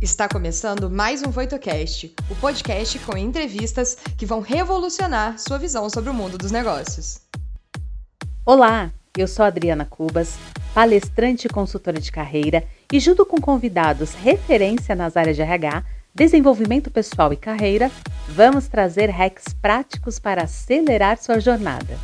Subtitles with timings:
[0.00, 6.08] Está começando mais um VoitoCast, o podcast com entrevistas que vão revolucionar sua visão sobre
[6.08, 7.20] o mundo dos negócios.
[8.46, 10.38] Olá, eu sou Adriana Cubas,
[10.72, 15.82] palestrante e consultora de carreira, e junto com convidados referência nas áreas de RH,
[16.14, 17.90] desenvolvimento pessoal e carreira,
[18.28, 21.98] vamos trazer hacks práticos para acelerar sua jornada.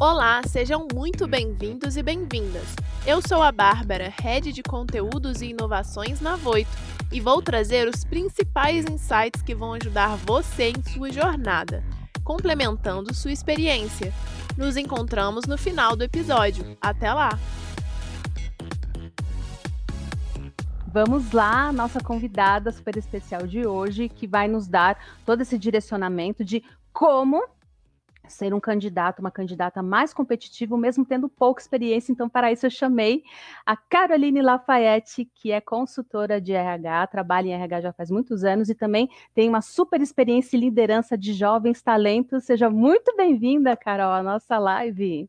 [0.00, 2.64] Olá, sejam muito bem-vindos e bem-vindas.
[3.06, 6.70] Eu sou a Bárbara, Head de Conteúdos e Inovações na Voito,
[7.12, 11.82] e vou trazer os principais insights que vão ajudar você em sua jornada,
[12.22, 14.12] complementando sua experiência.
[14.56, 16.76] Nos encontramos no final do episódio.
[16.80, 17.38] Até lá!
[20.92, 26.44] Vamos lá, nossa convidada super especial de hoje, que vai nos dar todo esse direcionamento
[26.44, 27.44] de como
[28.30, 32.12] ser um candidato, uma candidata mais competitivo, mesmo tendo pouca experiência.
[32.12, 33.22] Então, para isso, eu chamei
[33.66, 38.68] a Caroline Lafayette, que é consultora de RH, trabalha em RH já faz muitos anos
[38.68, 42.44] e também tem uma super experiência em liderança de jovens talentos.
[42.44, 45.28] Seja muito bem-vinda, Carol, à nossa live.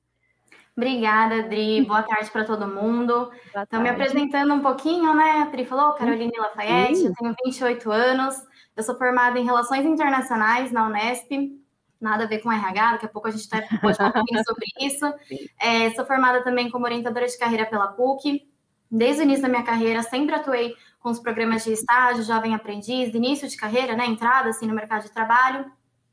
[0.75, 1.83] Obrigada, Adri.
[1.85, 3.31] Boa tarde para todo mundo.
[3.55, 5.31] Então, me apresentando um pouquinho, né?
[5.31, 7.07] A Adri falou, Caroline Lafayette, Sim.
[7.07, 8.35] eu tenho 28 anos,
[8.75, 11.60] eu sou formada em Relações Internacionais na Unesp,
[12.01, 14.43] nada a ver com RH, daqui a pouco a gente tá, pode falar um pouquinho
[14.47, 15.05] sobre isso.
[15.59, 18.49] É, sou formada também como orientadora de carreira pela PUC.
[18.89, 23.13] Desde o início da minha carreira, sempre atuei com os programas de estágio, jovem aprendiz,
[23.13, 25.71] início de carreira, né, entrada assim, no mercado de trabalho,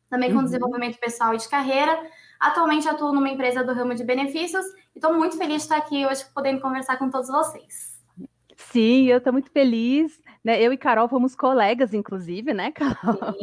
[0.09, 0.45] também com uhum.
[0.45, 1.99] desenvolvimento pessoal e de carreira.
[2.39, 4.65] Atualmente atuo numa empresa do ramo de benefícios
[4.95, 7.99] e estou muito feliz de estar aqui hoje podendo conversar com todos vocês.
[8.57, 10.21] Sim, eu estou muito feliz.
[10.45, 10.61] Né?
[10.63, 13.35] Eu e Carol fomos colegas, inclusive, né, Carol?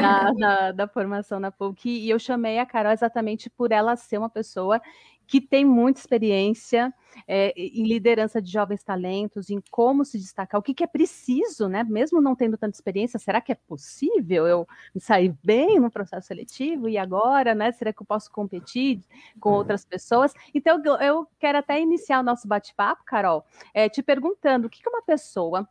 [0.00, 4.18] na, na, da formação na PUC, e eu chamei a Carol exatamente por ela ser
[4.18, 4.80] uma pessoa
[5.26, 6.94] que tem muita experiência
[7.26, 11.68] é, em liderança de jovens talentos, em como se destacar, o que, que, é preciso,
[11.68, 11.82] né?
[11.82, 16.88] Mesmo não tendo tanta experiência, será que é possível eu sair bem no processo seletivo?
[16.88, 17.72] E agora, né?
[17.72, 19.00] Será que eu posso competir
[19.40, 19.56] com uhum.
[19.56, 20.32] outras pessoas?
[20.54, 23.44] Então, eu, eu quero até iniciar o nosso bate-papo, Carol,
[23.74, 25.68] é, te perguntando o que, que uma pessoa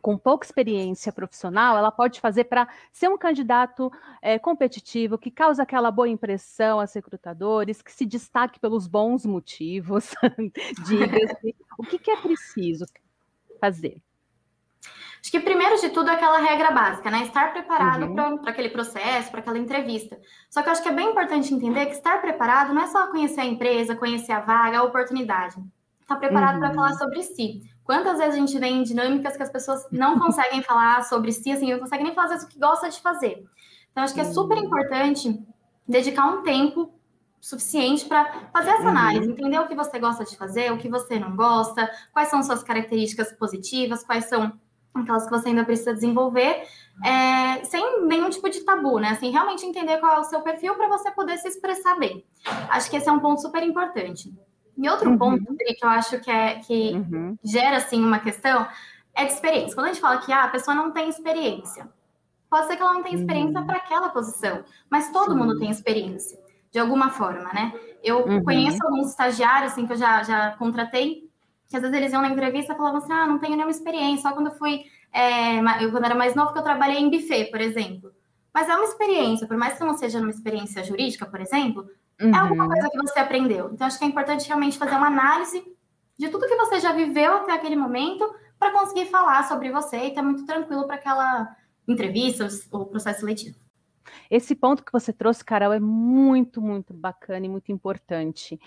[0.00, 5.62] com pouca experiência profissional, ela pode fazer para ser um candidato é, competitivo, que causa
[5.62, 10.14] aquela boa impressão aos recrutadores, que se destaque pelos bons motivos.
[10.86, 11.38] Diga
[11.78, 12.84] o que, que é preciso
[13.60, 14.02] fazer?
[15.20, 17.22] Acho que primeiro de tudo é aquela regra básica, né?
[17.22, 18.38] Estar preparado uhum.
[18.38, 20.16] para aquele processo, para aquela entrevista.
[20.48, 23.08] Só que eu acho que é bem importante entender que estar preparado não é só
[23.08, 25.56] conhecer a empresa, conhecer a vaga, a oportunidade.
[26.00, 26.60] Estar tá preparado uhum.
[26.60, 27.62] para falar sobre si.
[27.86, 31.50] Quantas vezes a gente vê em dinâmicas que as pessoas não conseguem falar sobre si,
[31.50, 33.44] assim, não conseguem nem fazer o que gosta de fazer.
[33.90, 35.40] Então, acho que é super importante
[35.88, 36.92] dedicar um tempo
[37.40, 38.88] suficiente para fazer essa uhum.
[38.88, 42.42] análise, entender o que você gosta de fazer, o que você não gosta, quais são
[42.42, 44.52] suas características positivas, quais são
[44.92, 46.66] aquelas que você ainda precisa desenvolver,
[47.04, 49.10] é, sem nenhum tipo de tabu, né?
[49.10, 52.24] Assim, realmente entender qual é o seu perfil para você poder se expressar bem.
[52.70, 54.34] Acho que esse é um ponto super importante.
[54.76, 55.18] E outro uhum.
[55.18, 57.38] ponto que eu acho que, é, que uhum.
[57.42, 58.66] gera assim uma questão
[59.14, 59.74] é de experiência.
[59.74, 61.88] Quando a gente fala que ah, a pessoa não tem experiência,
[62.50, 63.66] pode ser que ela não tenha experiência uhum.
[63.66, 65.38] para aquela posição, mas todo Sim.
[65.38, 66.38] mundo tem experiência,
[66.70, 67.72] de alguma forma, né?
[68.04, 68.44] Eu uhum.
[68.44, 71.28] conheço alguns estagiários assim, que eu já, já contratei,
[71.68, 74.28] que às vezes eles iam na entrevista e falavam assim: ah, não tenho nenhuma experiência,
[74.28, 77.46] só quando eu fui, é, eu, quando era mais novo, que eu trabalhei em buffet,
[77.46, 78.12] por exemplo.
[78.52, 81.86] Mas é uma experiência, por mais que não seja uma experiência jurídica, por exemplo,
[82.20, 82.34] Uhum.
[82.34, 83.70] É alguma coisa que você aprendeu.
[83.72, 85.62] Então, acho que é importante realmente fazer uma análise
[86.18, 88.26] de tudo que você já viveu até aquele momento
[88.58, 91.54] para conseguir falar sobre você e estar muito tranquilo para aquela
[91.86, 93.65] entrevista ou processo seletivo.
[94.30, 98.58] Esse ponto que você trouxe, Carol, é muito, muito bacana e muito importante.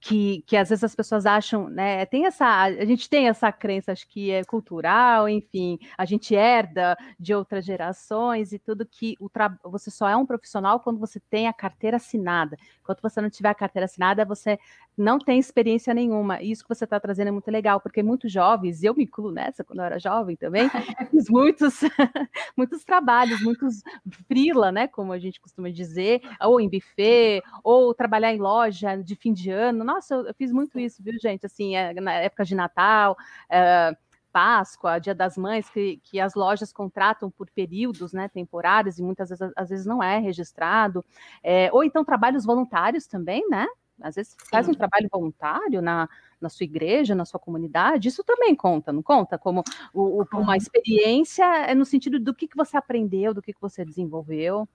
[0.00, 2.06] Que, que às vezes as pessoas acham, né?
[2.06, 2.46] Tem essa.
[2.46, 7.64] A gente tem essa crença, acho que é cultural, enfim, a gente herda de outras
[7.64, 9.56] gerações e tudo que o tra...
[9.64, 12.56] você só é um profissional quando você tem a carteira assinada.
[12.80, 14.58] Enquanto você não tiver a carteira assinada, você
[14.96, 16.40] não tem experiência nenhuma.
[16.40, 19.30] E isso que você está trazendo é muito legal, porque muitos jovens, eu me incluo
[19.30, 20.68] nessa quando eu era jovem também,
[21.10, 21.80] fiz muitos,
[22.56, 23.82] muitos trabalhos, muitos
[24.26, 24.85] frila, né?
[24.88, 29.50] Como a gente costuma dizer, ou em buffet, ou trabalhar em loja de fim de
[29.50, 29.84] ano.
[29.84, 31.46] Nossa, eu, eu fiz muito isso, viu, gente?
[31.46, 33.16] Assim, é, na época de Natal.
[33.50, 33.96] É,
[34.36, 39.30] Páscoa, Dia das Mães, que, que as lojas contratam por períodos né, temporários e muitas
[39.30, 41.02] vezes, às vezes não é registrado,
[41.42, 43.66] é, ou então trabalhos voluntários também, né?
[44.00, 46.08] Às vezes faz um trabalho voluntário na,
[46.40, 49.38] na sua igreja, na sua comunidade, isso também conta, não conta?
[49.38, 49.62] Como
[49.92, 53.60] o, o, uma experiência é no sentido do que, que você aprendeu, do que, que
[53.60, 54.68] você desenvolveu.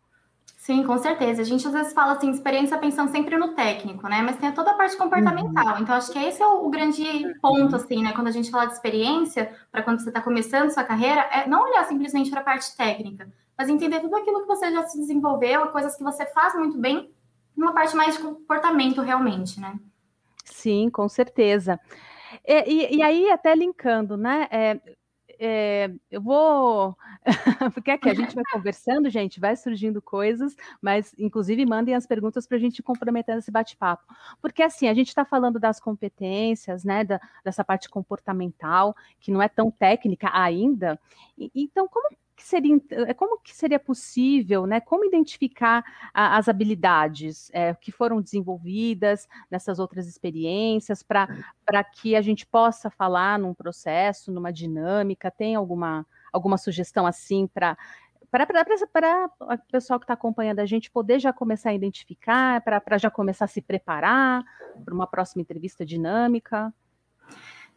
[0.62, 1.41] Sim, com certeza.
[1.41, 4.21] A gente às vezes fala assim, experiência pensando sempre no técnico, né?
[4.21, 5.75] Mas tem toda a parte comportamental.
[5.75, 5.81] Uhum.
[5.81, 7.03] Então, acho que esse é o, grande
[7.41, 8.13] ponto, assim, né?
[8.13, 11.63] Quando a gente fala de experiência, para quando você está começando sua carreira, é não
[11.63, 13.27] olhar simplesmente para a parte técnica,
[13.57, 17.12] mas entender tudo aquilo que você já se desenvolveu, coisas que você faz muito bem,
[17.56, 19.80] numa parte mais de comportamento realmente, né?
[20.45, 21.80] Sim, com certeza.
[22.45, 24.48] E, e, e aí, até linkando, né?
[24.51, 24.80] É,
[25.44, 26.95] é, eu vou.
[27.74, 32.45] Porque aqui a gente vai conversando, gente, vai surgindo coisas, mas inclusive mandem as perguntas
[32.45, 34.04] para a gente comprometer esse bate-papo.
[34.39, 37.04] Porque assim, a gente está falando das competências, né?
[37.04, 41.00] Da, dessa parte comportamental, que não é tão técnica ainda.
[41.36, 42.07] E, então, como
[42.42, 44.82] que seria, eh, como que seria possível, né?
[44.82, 51.28] Como identificar a, as habilidades é, que foram desenvolvidas nessas outras experiências para
[51.94, 55.30] que a gente possa falar num processo, numa dinâmica?
[55.30, 57.78] Tem alguma, alguma sugestão assim para
[58.32, 58.46] para
[59.42, 63.44] o pessoal que está acompanhando a gente poder já começar a identificar, para já começar
[63.44, 64.42] a se preparar
[64.86, 66.74] para uma próxima entrevista dinâmica?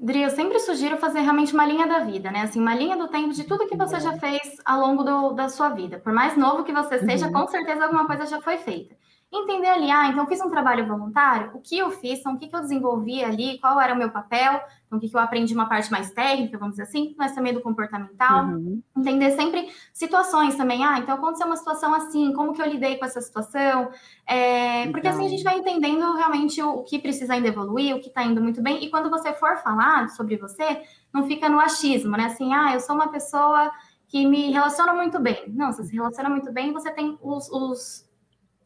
[0.05, 2.43] Dri, eu sempre sugiro fazer realmente uma linha da vida, né?
[2.43, 5.49] Assim, uma linha do tempo de tudo que você já fez ao longo do, da
[5.49, 5.99] sua vida.
[5.99, 7.33] Por mais novo que você seja, uhum.
[7.33, 8.95] com certeza alguma coisa já foi feita
[9.43, 12.47] entender ali, ah, então fiz um trabalho voluntário, o que eu fiz, então, o que,
[12.47, 15.53] que eu desenvolvi ali, qual era o meu papel, então o que, que eu aprendi
[15.55, 18.83] uma parte mais técnica, vamos dizer assim, mas também do comportamental, uhum.
[18.97, 23.05] entender sempre situações também, ah, então aconteceu uma situação assim, como que eu lidei com
[23.05, 23.91] essa situação,
[24.27, 28.01] é, porque assim a gente vai entendendo realmente o, o que precisa ainda evoluir, o
[28.01, 30.83] que está indo muito bem, e quando você for falar sobre você,
[31.13, 33.71] não fica no achismo, né, assim, ah, eu sou uma pessoa
[34.15, 35.45] que me relaciona muito bem.
[35.49, 38.09] Não, você se relaciona muito bem, você tem os, os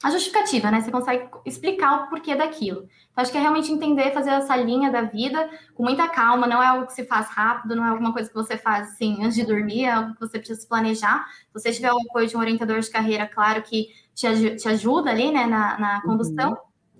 [0.02, 0.80] a justificativa, né?
[0.80, 2.88] Você consegue explicar o porquê daquilo.
[3.10, 6.62] Então, acho que é realmente entender, fazer essa linha da vida com muita calma, não
[6.62, 9.34] é algo que se faz rápido, não é alguma coisa que você faz assim antes
[9.34, 11.26] de dormir, é algo que você precisa se planejar.
[11.48, 15.10] Se você tiver o apoio de um orientador de carreira, claro que te, te ajuda
[15.10, 16.56] ali, né, na, na condução, uhum.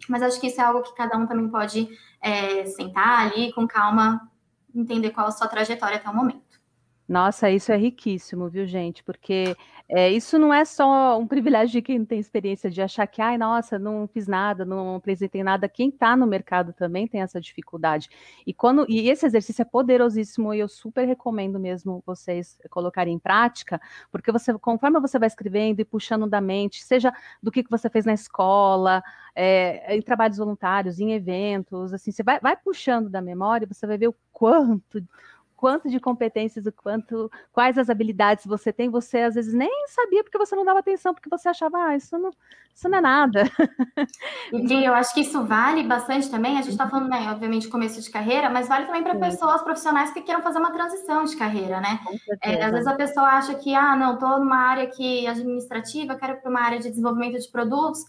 [0.09, 1.89] mas acho que isso é algo que cada um também pode
[2.21, 4.29] é, sentar ali com calma,
[4.75, 6.49] entender qual a sua trajetória até o momento.
[7.09, 9.03] Nossa, isso é riquíssimo, viu, gente?
[9.03, 9.57] Porque
[9.91, 13.39] é, isso não é só um privilégio de quem tem experiência de achar que, ai,
[13.39, 15.67] nossa, não fiz nada, não apresentei nada.
[15.67, 18.11] Quem está no mercado também tem essa dificuldade.
[18.47, 23.19] E quando e esse exercício é poderosíssimo e eu super recomendo mesmo vocês colocarem em
[23.19, 23.81] prática,
[24.13, 27.11] porque você, conforme você vai escrevendo e puxando da mente, seja
[27.43, 29.03] do que, que você fez na escola,
[29.35, 33.97] é, em trabalhos voluntários, em eventos, assim, você vai, vai puxando da memória, você vai
[33.97, 35.03] ver o quanto
[35.59, 40.23] quanto de competências, o quanto, quais as habilidades você tem, você às vezes nem sabia
[40.23, 42.31] porque você não dava atenção, porque você achava, ah, isso não,
[42.73, 43.43] isso não é nada.
[44.53, 46.57] E eu acho que isso vale bastante também.
[46.57, 50.13] A gente está falando, né, obviamente, começo de carreira, mas vale também para pessoas profissionais
[50.13, 51.99] que queiram fazer uma transição de carreira, né?
[52.43, 56.41] É, às vezes a pessoa acha que, ah, não, estou numa área que administrativa, quero
[56.41, 58.05] para uma área de desenvolvimento de produtos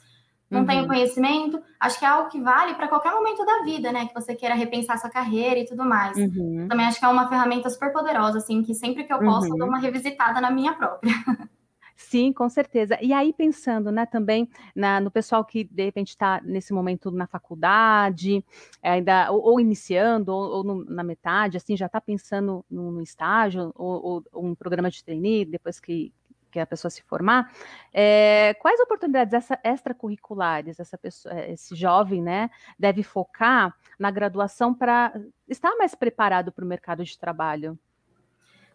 [0.50, 0.66] não uhum.
[0.66, 1.62] tenho conhecimento.
[1.80, 4.08] Acho que é algo que vale para qualquer momento da vida, né?
[4.08, 6.18] Que você queira repensar sua carreira e tudo mais.
[6.18, 6.68] Uhum.
[6.68, 9.54] Também acho que é uma ferramenta super poderosa, assim, que sempre que eu posso, uhum.
[9.54, 9.74] eu dou uhum.
[9.74, 11.14] uma revisitada na minha própria.
[12.00, 12.98] Sim, com certeza.
[13.02, 17.28] E aí, pensando né, também na, no pessoal que de repente está nesse momento na
[17.28, 18.44] faculdade,
[18.82, 23.74] ainda ou, ou iniciando, ou, ou no, na metade, assim, já está pensando no, estágio,
[23.76, 26.14] ou, ou, um programa de trainee, depois que,
[26.52, 27.52] que a pessoa se formar,
[27.94, 34.74] é, quais oportunidades essa, extracurriculares essa pessoa, eh, esse jovem, né, deve focar na graduação
[34.74, 35.14] para
[35.48, 37.78] estar mais preparado para o mercado de trabalho?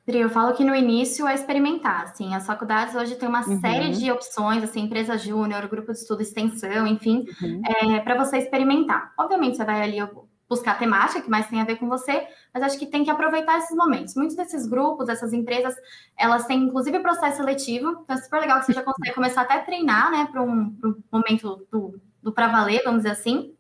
[0.07, 3.59] Dri, eu falo que no início é experimentar, assim, as faculdades hoje têm uma uhum.
[3.59, 7.63] série de opções, assim, empresa júnior, grupo de estudo extensão, enfim, uhum.
[7.65, 9.15] é, para você experimentar.
[9.19, 9.99] Obviamente, você vai ali
[10.49, 13.11] buscar a temática que mais tem a ver com você, mas acho que tem que
[13.11, 14.15] aproveitar esses momentos.
[14.15, 15.75] Muitos desses grupos, essas empresas,
[16.17, 19.55] elas têm inclusive processo seletivo, então é super legal que você já consegue começar até
[19.55, 23.55] a treinar, né, para um, um, momento do, do para valer, vamos dizer assim.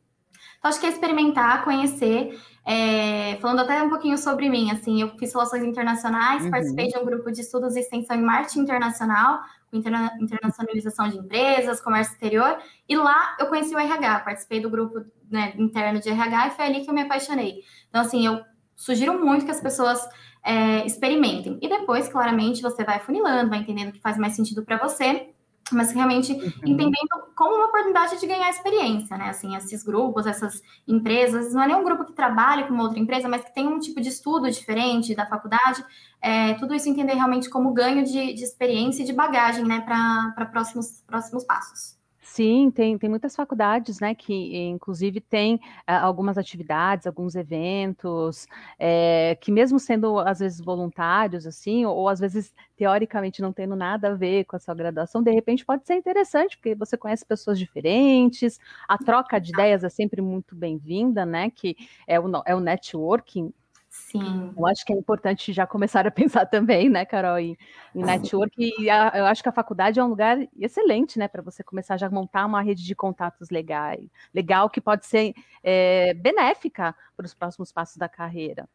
[0.58, 2.40] Então, acho que é experimentar, conhecer.
[2.66, 6.50] É, falando até um pouquinho sobre mim, assim, eu fiz relações internacionais, uhum.
[6.50, 11.80] participei de um grupo de estudos de extensão em marketing internacional, interna internacionalização de empresas,
[11.80, 12.56] comércio exterior,
[12.88, 16.64] e lá eu conheci o RH, participei do grupo né, interno de RH e foi
[16.64, 17.60] ali que eu me apaixonei.
[17.90, 18.40] Então, assim, eu
[18.74, 20.00] sugiro muito que as pessoas
[20.42, 21.58] é, experimentem.
[21.60, 25.33] E depois, claramente, você vai funilando, vai entendendo o que faz mais sentido para você,
[25.72, 26.52] mas realmente uhum.
[26.64, 29.30] entendendo como uma oportunidade de ganhar experiência, né?
[29.30, 32.98] Assim, esses grupos, essas empresas, não é nem um grupo que trabalha com uma outra
[32.98, 35.84] empresa, mas que tem um tipo de estudo diferente da faculdade,
[36.20, 40.46] é, tudo isso entender realmente como ganho de, de experiência e de bagagem, né, para
[40.46, 42.03] próximos, próximos passos.
[42.26, 45.60] Sim, tem, tem muitas faculdades, né, que inclusive tem uh,
[46.00, 48.46] algumas atividades, alguns eventos,
[48.78, 53.76] é, que mesmo sendo às vezes voluntários, assim, ou, ou, às vezes teoricamente não tendo
[53.76, 57.26] nada a ver com a sua graduação, de repente pode ser interessante, porque você conhece
[57.26, 61.76] pessoas diferentes, a troca de ideias é sempre muito bem-vinda, né, que
[62.06, 63.52] é o, é o networking,
[63.94, 64.52] Sim.
[64.56, 67.56] Eu acho que é importante já começar a pensar também, né, Carol, em,
[67.94, 68.52] em network.
[68.58, 71.96] E a, eu acho que a faculdade é um lugar excelente, né, para você começar
[71.96, 73.96] já a montar uma rede de contatos legal,
[74.34, 75.32] legal que pode ser
[75.62, 78.68] é, benéfica para os próximos passos da carreira.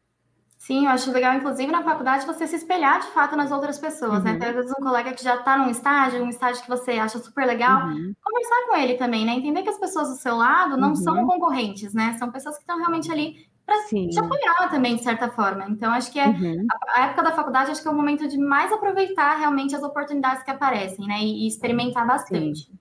[0.56, 4.22] Sim, eu acho legal, inclusive, na faculdade, você se espelhar de fato nas outras pessoas,
[4.22, 4.32] né?
[4.32, 4.38] uhum.
[4.38, 4.40] né?
[4.40, 7.18] Tem, às vezes, um colega que já está num estágio, um estágio que você acha
[7.18, 8.14] super legal, uhum.
[8.22, 9.32] conversar com ele também, né?
[9.32, 10.96] Entender que as pessoas do seu lado não uhum.
[10.96, 12.14] são concorrentes, né?
[12.18, 15.66] São pessoas que estão realmente ali para te apoiar também, de certa forma.
[15.68, 16.66] Então, acho que é uhum.
[16.70, 19.82] a, a, época da faculdade, acho que é o momento de mais aproveitar realmente as
[19.82, 21.20] oportunidades que aparecem, né?
[21.20, 22.64] E, e experimentar bastante.
[22.64, 22.79] Sim.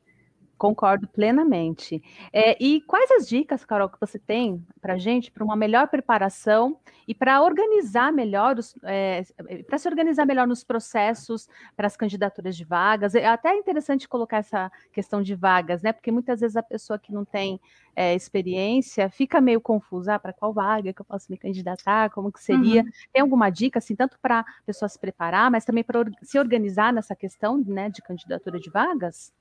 [0.60, 2.04] Concordo plenamente.
[2.34, 6.78] É, e quais as dicas, Carol, que você tem para gente para uma melhor preparação
[7.08, 9.24] e para organizar melhor, é,
[9.66, 11.48] para se organizar melhor nos processos
[11.78, 13.16] para as candidaturas de vagas?
[13.16, 15.94] É até interessante colocar essa questão de vagas, né?
[15.94, 17.58] Porque muitas vezes a pessoa que não tem
[17.96, 22.34] é, experiência fica meio confusa ah, para qual vaga que eu posso me candidatar, como
[22.34, 22.82] que seria.
[22.82, 22.89] Uhum.
[23.13, 26.92] Tem alguma dica, assim, tanto para a pessoa se preparar, mas também para se organizar
[26.92, 29.32] nessa questão né, de candidatura de vagas?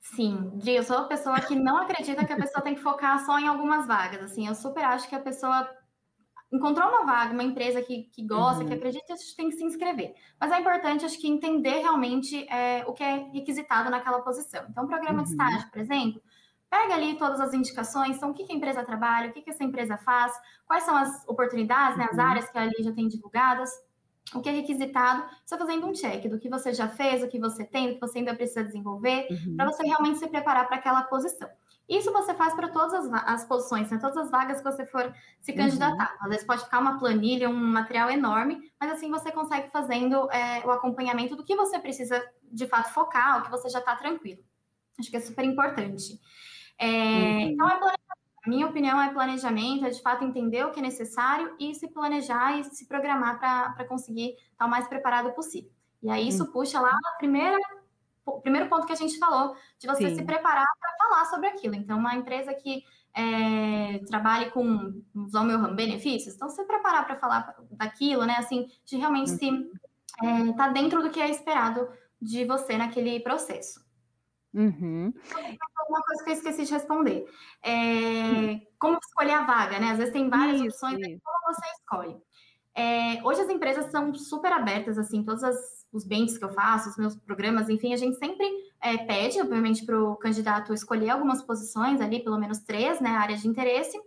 [0.00, 3.24] Sim, Gi, eu sou uma pessoa que não acredita que a pessoa tem que focar
[3.24, 4.22] só em algumas vagas.
[4.22, 5.68] Assim, eu super acho que a pessoa
[6.52, 8.68] encontrou uma vaga, uma empresa que, que gosta, uhum.
[8.68, 10.14] que acredita, a gente tem que se inscrever.
[10.40, 14.66] Mas é importante, acho que, entender realmente é, o que é requisitado naquela posição.
[14.68, 15.24] Então, programa uhum.
[15.24, 16.20] de estágio, por exemplo,
[16.68, 19.50] pega ali todas as indicações, então, o que, que a empresa trabalha, o que, que
[19.50, 20.32] essa empresa faz,
[20.66, 22.24] quais são as oportunidades, né, as uhum.
[22.24, 23.70] áreas que ali já tem divulgadas
[24.34, 27.38] o que é requisitado, você fazendo um check do que você já fez, o que
[27.38, 29.56] você tem, o que você ainda precisa desenvolver, uhum.
[29.56, 31.48] para você realmente se preparar para aquela posição.
[31.88, 33.98] Isso você faz para todas as, as, posições, né?
[33.98, 36.12] todas as vagas que você for se candidatar.
[36.12, 36.18] Uhum.
[36.20, 40.64] Às vezes pode ficar uma planilha, um material enorme, mas assim você consegue fazendo é,
[40.64, 44.40] o acompanhamento do que você precisa de fato focar, o que você já está tranquilo.
[45.00, 46.20] Acho que é super importante.
[46.78, 47.40] É, uhum.
[47.40, 48.09] Então, é a
[48.48, 52.58] minha opinião é planejamento, é de fato entender o que é necessário e se planejar
[52.58, 55.70] e se programar para conseguir estar o mais preparado possível.
[56.02, 56.52] E aí isso hum.
[56.52, 57.58] puxa lá a primeira
[58.24, 60.16] o primeiro ponto que a gente falou, de você Sim.
[60.16, 61.74] se preparar para falar sobre aquilo.
[61.74, 67.16] Então, uma empresa que é, trabalhe com os o meu benefícios, então se preparar para
[67.16, 68.36] falar daquilo, né?
[68.38, 71.88] Assim, de realmente se estar é, tá dentro do que é esperado
[72.20, 73.80] de você naquele processo.
[74.52, 75.12] Uhum.
[75.88, 77.24] Uma coisa que eu esqueci de responder.
[77.62, 79.90] É, como escolher a vaga, né?
[79.90, 81.20] Às vezes tem várias isso, opções, isso.
[81.22, 82.16] como você escolhe.
[82.74, 85.56] É, hoje as empresas são super abertas, assim, todos as,
[85.92, 88.46] os bens que eu faço, os meus programas, enfim, a gente sempre
[88.80, 93.42] é, pede, obviamente, para o candidato escolher algumas posições ali, pelo menos três, né, áreas
[93.42, 94.00] de interesse,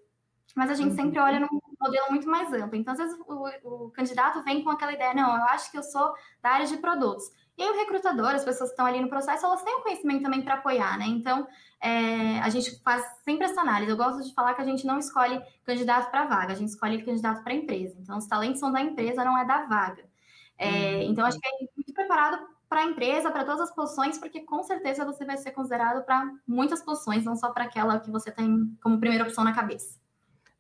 [0.55, 0.95] mas a gente uhum.
[0.95, 2.77] sempre olha num modelo muito mais amplo.
[2.77, 5.83] Então, às vezes, o, o candidato vem com aquela ideia, não, eu acho que eu
[5.83, 7.25] sou da área de produtos.
[7.57, 9.81] E aí o recrutador, as pessoas que estão ali no processo, elas têm o um
[9.83, 11.05] conhecimento também para apoiar, né?
[11.05, 11.47] Então,
[11.79, 13.91] é, a gente faz sempre essa análise.
[13.91, 17.03] Eu gosto de falar que a gente não escolhe candidato para vaga, a gente escolhe
[17.03, 17.95] candidato para empresa.
[17.99, 20.03] Então, os talentos são da empresa, não é da vaga.
[20.57, 21.01] É, uhum.
[21.11, 24.63] Então, acho que é muito preparado para a empresa, para todas as posições, porque com
[24.63, 28.75] certeza você vai ser considerado para muitas posições, não só para aquela que você tem
[28.81, 30.01] como primeira opção na cabeça.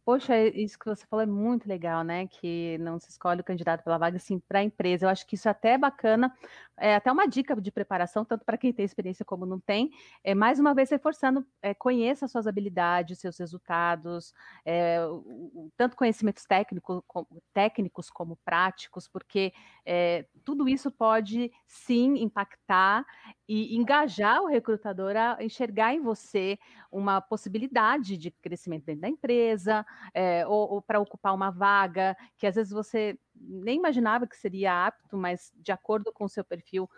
[0.05, 2.27] Poxa, isso que você falou é muito legal, né?
[2.27, 5.05] Que não se escolhe o candidato pela vaga, sim, para a empresa.
[5.05, 6.31] Eu acho que isso é até bacana,
[6.79, 9.91] é até uma dica de preparação, tanto para quem tem experiência como não tem.
[10.23, 14.33] É mais uma vez reforçando, é, conheça suas habilidades, seus resultados,
[14.65, 15.17] é, o,
[15.53, 19.53] o, tanto conhecimentos técnico, com, técnicos como práticos, porque
[19.85, 23.05] é, tudo isso pode sim impactar
[23.47, 26.57] e engajar o recrutador a enxergar em você
[26.91, 32.47] uma possibilidade de crescimento dentro da empresa, é, ou, ou para ocupar uma vaga que
[32.47, 36.89] às vezes você nem imaginava que seria apto, mas de acordo com o seu perfil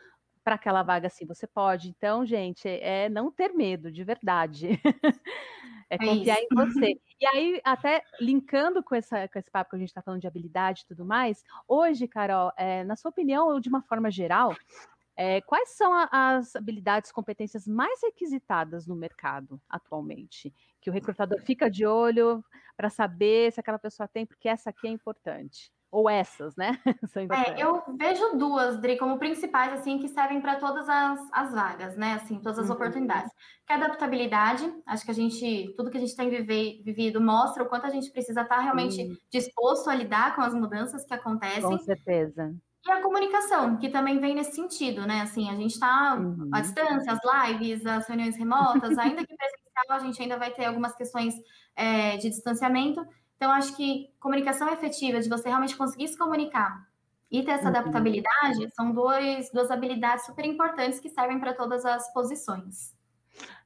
[0.44, 1.90] para aquela vaga assim você pode.
[1.90, 4.80] Então, gente, é não ter medo, de verdade.
[5.90, 7.00] é, é confiar em você.
[7.20, 10.28] E aí, até linkando com, essa, com esse papo que a gente está falando de
[10.28, 14.56] habilidade e tudo mais, hoje, Carol, é, na sua opinião, ou de uma forma geral,
[15.18, 20.54] é, quais são a, as habilidades, competências mais requisitadas no mercado atualmente?
[20.80, 22.44] Que o recrutador fica de olho
[22.76, 25.72] para saber se aquela pessoa tem, porque essa aqui é importante.
[25.92, 26.78] Ou essas, né?
[27.32, 31.96] é, eu vejo duas, Dri, como principais, assim, que servem para todas as, as vagas,
[31.96, 32.14] né?
[32.14, 32.76] Assim, todas as uhum.
[32.76, 33.32] oportunidades.
[33.66, 34.70] Que é a adaptabilidade.
[34.86, 37.90] Acho que a gente, tudo que a gente tem viver, vivido mostra o quanto a
[37.90, 39.16] gente precisa estar tá realmente uhum.
[39.32, 41.62] disposto a lidar com as mudanças que acontecem.
[41.62, 42.54] Com certeza
[42.86, 45.22] E a comunicação, que também vem nesse sentido, né?
[45.22, 46.50] Assim, a gente está uhum.
[46.52, 50.66] à distância, as lives, as reuniões remotas, ainda que presencial, a gente ainda vai ter
[50.66, 51.34] algumas questões
[51.76, 53.06] é, de distanciamento.
[53.36, 56.88] Então, acho que comunicação efetiva, de você realmente conseguir se comunicar
[57.30, 57.70] e ter essa uhum.
[57.70, 62.96] adaptabilidade, são dois, duas habilidades super importantes que servem para todas as posições.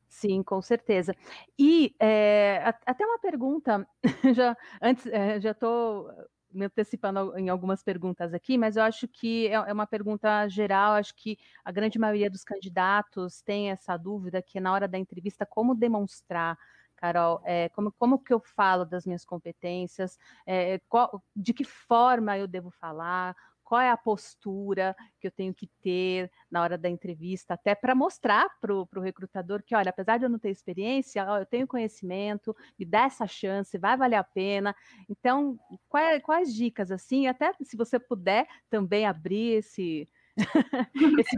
[0.08, 1.16] Sim, com certeza.
[1.58, 3.88] E é, até uma pergunta,
[4.36, 6.10] já antes, é, já estou
[6.52, 10.94] me antecipando em algumas perguntas aqui, mas eu acho que é, é uma pergunta geral,
[10.94, 15.46] acho que a grande maioria dos candidatos tem essa dúvida que na hora da entrevista,
[15.46, 16.58] como demonstrar
[17.00, 22.38] Carol, é, como, como que eu falo das minhas competências, é, qual, de que forma
[22.38, 26.90] eu devo falar, qual é a postura que eu tenho que ter na hora da
[26.90, 31.24] entrevista, até para mostrar para o recrutador que, olha, apesar de eu não ter experiência,
[31.26, 34.76] ó, eu tenho conhecimento, me dá essa chance, vai valer a pena.
[35.08, 40.10] Então, quais, quais dicas, assim, até se você puder também abrir esse,
[41.20, 41.36] esse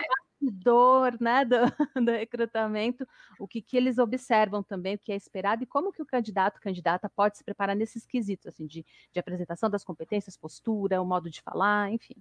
[0.62, 1.56] bastidor né, do,
[2.06, 3.08] do, recrutamento,
[3.39, 6.62] o que, que eles observam também, o que é esperado e como que o candidato,
[6.62, 11.30] candidata pode se preparar nesses quesitos, assim, de, de apresentação das competências, postura, o modo
[11.30, 12.15] de falar, enfim.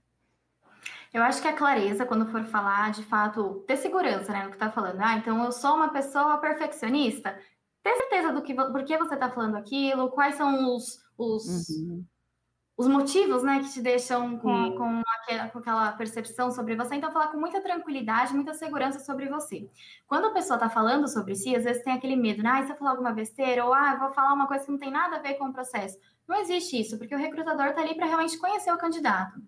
[1.13, 4.57] Eu acho que a clareza, quando for falar, de fato, ter segurança, né, no que
[4.57, 5.01] está falando.
[5.01, 7.39] Ah, então eu sou uma pessoa perfeccionista.
[7.83, 12.05] Ter certeza do que, por que você está falando aquilo, quais são os, os, uhum
[12.81, 16.95] os motivos, né, que te deixam com, com, aquela, com, aquela, percepção sobre você.
[16.95, 19.69] Então, falar com muita tranquilidade, muita segurança sobre você.
[20.07, 22.49] Quando a pessoa está falando sobre si, às vezes tem aquele medo, né?
[22.55, 24.91] Ah, se eu falar alguma besteira, ou ah, vou falar uma coisa que não tem
[24.91, 25.99] nada a ver com o processo.
[26.27, 29.39] Não existe isso, porque o recrutador está ali para realmente conhecer o candidato.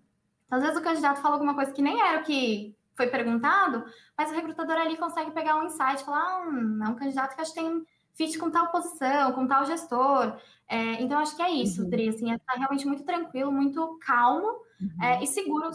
[0.45, 3.83] Então, às vezes o candidato fala alguma coisa que nem era o que foi perguntado,
[4.15, 7.51] mas o recrutador ali consegue pegar um insight, falar, hum, é um candidato que acho
[7.51, 10.37] que tem fit com tal posição, com tal gestor.
[10.67, 11.89] É, então, acho que é isso, uhum.
[11.89, 14.47] Dri, assim, é estar realmente muito tranquilo, muito calmo
[14.81, 15.03] uhum.
[15.03, 15.69] é, e seguro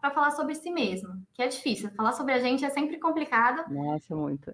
[0.00, 1.90] para falar sobre si mesmo, que é difícil.
[1.96, 3.70] Falar sobre a gente é sempre complicado.
[3.72, 4.52] Nossa, muito.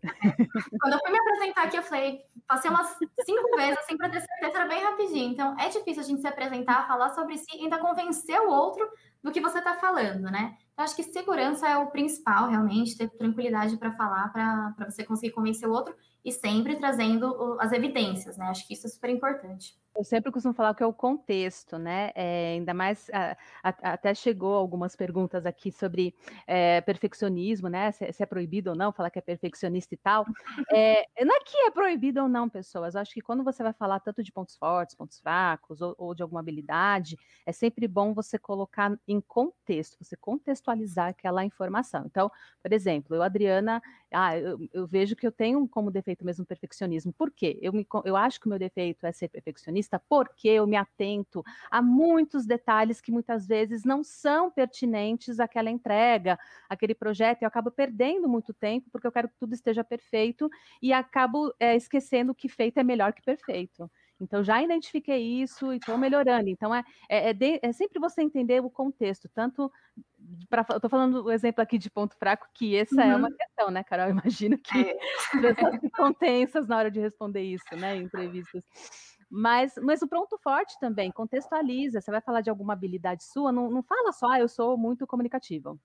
[0.81, 4.21] Quando eu fui me apresentar aqui, eu falei, passei umas cinco vezes, assim, para ter
[4.21, 5.33] certeza, era bem rapidinho.
[5.33, 8.89] Então, é difícil a gente se apresentar, falar sobre si e ainda convencer o outro
[9.23, 10.57] do que você está falando, né?
[10.77, 15.67] Acho que segurança é o principal, realmente, ter tranquilidade para falar, para você conseguir convencer
[15.69, 18.47] o outro e sempre trazendo as evidências, né?
[18.47, 19.75] Acho que isso é super importante.
[19.97, 22.11] Eu sempre costumo falar que é o contexto, né?
[22.15, 26.15] É, ainda mais a, a, até chegou algumas perguntas aqui sobre
[26.47, 27.91] é, perfeccionismo, né?
[27.93, 30.27] Se, se, é proibido ou não falar que é perfeccionista e tal.
[30.71, 32.95] É, não é que é proibido ou não, pessoas.
[32.95, 36.15] Eu acho que quando você vai falar tanto de pontos fortes, pontos fracos ou, ou
[36.15, 42.05] de alguma habilidade, é sempre bom você colocar em contexto, você contextualizar aquela informação.
[42.05, 42.31] Então,
[42.63, 43.81] por exemplo, eu, Adriana,
[44.13, 47.13] ah, eu, eu vejo que eu tenho como defeito mesmo perfeccionismo.
[47.13, 47.59] Por quê?
[47.63, 51.43] Eu, me, eu acho que o meu defeito é ser perfeccionista porque eu me atento
[51.71, 57.49] a muitos detalhes que muitas vezes não são pertinentes àquela entrega, aquele projeto, e eu
[57.49, 60.51] acabo perdendo muito tempo porque eu quero que tudo esteja perfeito
[60.83, 63.91] e acabo é, esquecendo que feito é melhor que perfeito.
[64.21, 66.49] Então, já identifiquei isso e estou melhorando.
[66.49, 69.71] Então, é, é, é, de, é, sempre você entender o contexto, tanto.
[70.75, 73.01] Estou falando o exemplo aqui de ponto fraco, que essa uhum.
[73.11, 73.37] é uma uhum.
[73.37, 74.07] questão, né, Carol?
[74.07, 74.97] Eu imagino que é.
[74.97, 78.65] as pessoas ficam tensas na hora de responder isso, né, em entrevistas.
[79.31, 82.01] Mas, mas o pronto forte também, contextualiza.
[82.01, 85.07] Você vai falar de alguma habilidade sua, não, não fala só, ah, eu sou muito
[85.07, 85.79] comunicativo.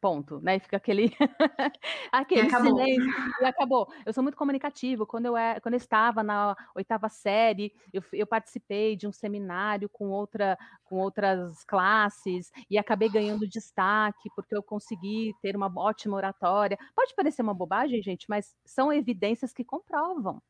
[0.00, 0.56] Ponto, né?
[0.56, 1.10] E fica aquele,
[2.12, 3.88] aquele e silêncio e acabou.
[4.06, 5.04] Eu sou muito comunicativo.
[5.04, 9.88] Quando eu, é, quando eu estava na oitava série, eu, eu participei de um seminário
[9.88, 16.16] com, outra, com outras classes e acabei ganhando destaque porque eu consegui ter uma ótima
[16.16, 16.78] oratória.
[16.94, 20.40] Pode parecer uma bobagem, gente, mas são evidências que comprovam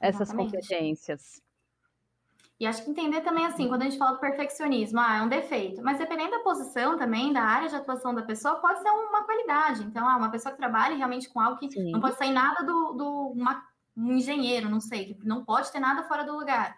[0.00, 0.52] essas Exatamente.
[0.52, 1.42] competências.
[2.58, 5.28] E acho que entender também, assim, quando a gente fala do perfeccionismo, ah, é um
[5.28, 9.24] defeito, mas dependendo da posição também, da área de atuação da pessoa, pode ser uma
[9.24, 9.82] qualidade.
[9.82, 11.90] Então, ah, uma pessoa que trabalha realmente com algo que Sim.
[11.90, 13.64] não pode sair nada do, do uma,
[13.96, 16.76] um engenheiro, não sei, que não pode ter nada fora do lugar.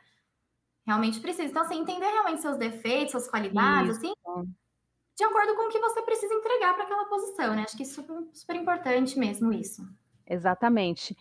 [0.87, 1.49] Realmente precisa.
[1.49, 4.07] Então, assim, entender realmente seus defeitos, suas qualidades, isso.
[4.07, 4.47] assim,
[5.17, 7.63] de acordo com o que você precisa entregar para aquela posição, né?
[7.63, 9.83] Acho que é super, super importante mesmo, isso.
[10.27, 11.17] Exatamente.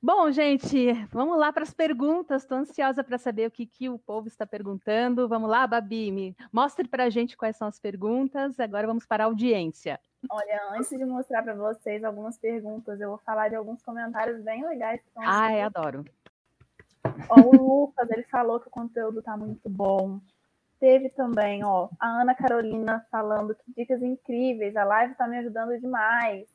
[0.00, 2.42] Bom, gente, vamos lá para as perguntas.
[2.42, 5.28] Estou ansiosa para saber o que, que o povo está perguntando.
[5.28, 8.60] Vamos lá, Babi, me mostre para a gente quais são as perguntas.
[8.60, 9.98] Agora vamos para a audiência.
[10.30, 14.64] Olha, antes de mostrar para vocês algumas perguntas, eu vou falar de alguns comentários bem
[14.64, 15.00] legais.
[15.00, 16.04] Que estão ah, eu adoro.
[17.28, 20.20] Ó, o Lucas, ele falou que o conteúdo está muito bom.
[20.78, 25.78] Teve também, ó, a Ana Carolina falando que dicas incríveis, a live está me ajudando
[25.80, 26.48] demais.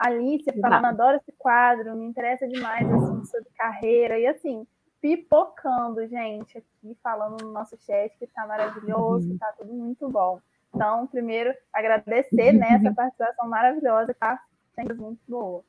[0.00, 4.66] Alice falando, adoro esse quadro, me interessa demais assim, sobre carreira, e assim,
[4.98, 9.34] pipocando, gente, aqui falando no nosso chat que tá maravilhoso, uhum.
[9.34, 10.40] que tá tudo muito bom.
[10.74, 14.40] Então, primeiro, agradecer né, essa participação maravilhosa, tá
[14.74, 15.62] sendo muito boa.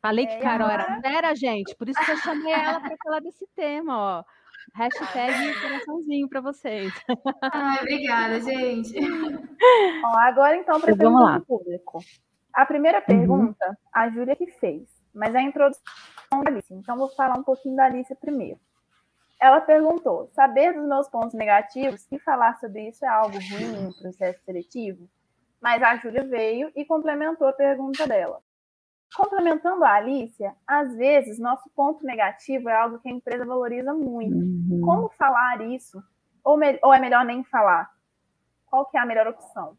[0.00, 3.20] Falei que é, Carol era fera, gente, por isso que eu chamei ela para falar
[3.20, 4.24] desse tema, ó.
[4.74, 6.92] Hashtag coraçãozinho para vocês.
[7.52, 8.98] Ai, obrigada, gente.
[9.00, 12.00] Bom, agora então para pergunta do público.
[12.52, 13.04] A primeira uhum.
[13.04, 13.74] pergunta, uhum.
[13.92, 15.82] a Júlia que fez, mas a introdução
[16.44, 16.72] da Alice.
[16.72, 18.60] Então vou falar um pouquinho da Alice primeiro.
[19.40, 23.94] Ela perguntou: saber dos meus pontos negativos e falar sobre isso é algo ruim no
[23.98, 25.08] processo seletivo?
[25.60, 28.40] Mas a Júlia veio e complementou a pergunta dela.
[29.14, 34.36] Complementando a Alicia, às vezes nosso ponto negativo é algo que a empresa valoriza muito.
[34.36, 34.80] Uhum.
[34.84, 36.02] Como falar isso?
[36.42, 37.90] Ou, ou, é melhor nem falar?
[38.66, 39.76] Qual que é a melhor opção?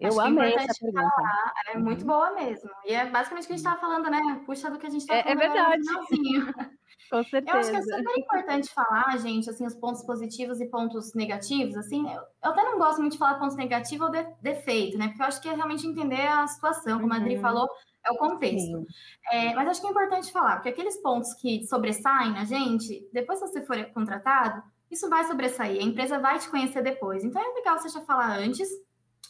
[0.00, 1.10] Eu Acho amei essa pergunta.
[1.10, 2.70] Falar, é muito boa mesmo.
[2.84, 4.42] E é basicamente o que a gente estava falando, né?
[4.46, 5.42] Puxa do que a gente estava é, é falando.
[5.42, 6.78] É verdade.
[7.10, 7.56] Com certeza.
[7.56, 11.74] Eu acho que é super importante falar, gente, assim, os pontos positivos e pontos negativos,
[11.76, 15.08] assim, eu, eu até não gosto muito de falar pontos negativos ou de, defeito, né?
[15.08, 17.14] Porque eu acho que é realmente entender a situação, como uhum.
[17.14, 17.40] a Adri uhum.
[17.40, 17.68] falou,
[18.06, 18.84] é o contexto.
[19.32, 23.40] É, mas acho que é importante falar, porque aqueles pontos que sobressaem na gente, depois
[23.40, 27.24] que você for contratado, isso vai sobressair, a empresa vai te conhecer depois.
[27.24, 28.68] Então é legal você já falar antes,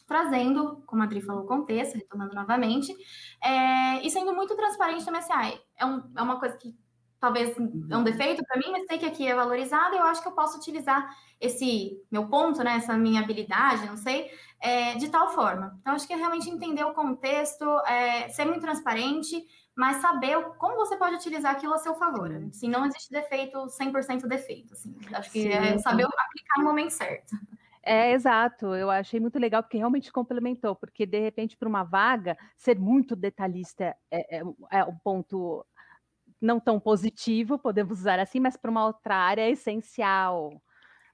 [0.09, 2.93] trazendo, como a Adri falou, contexto, retomando novamente,
[3.45, 6.75] é, e sendo muito transparente também, assim, ah, é, um, é uma coisa que
[7.21, 10.23] talvez é um defeito para mim, mas sei que aqui é valorizado e eu acho
[10.23, 15.09] que eu posso utilizar esse meu ponto, né, essa minha habilidade, não sei, é, de
[15.09, 15.77] tal forma.
[15.81, 19.45] Então, acho que é realmente entender o contexto, é, ser muito transparente,
[19.77, 22.33] mas saber como você pode utilizar aquilo a seu favor.
[22.49, 24.73] Assim, não existe defeito, 100% defeito.
[24.73, 24.97] Assim.
[25.13, 25.49] Acho que Sim.
[25.51, 27.37] é saber aplicar no momento certo.
[27.89, 28.75] É, exato.
[28.75, 33.17] Eu achei muito legal porque realmente complementou, porque de repente para uma vaga ser muito
[33.17, 35.65] detalhista é, é, é um ponto
[36.41, 40.61] não tão positivo, podemos usar assim, mas para uma outra área é essencial